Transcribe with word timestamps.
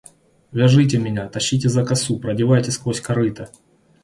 Вяжите 0.51 0.97
меня! 0.97 1.27
тащите 1.29 1.69
за 1.69 1.85
косу! 1.85 2.19
продевайте 2.19 2.71
сквозь 2.71 3.01
корыто! 3.01 3.51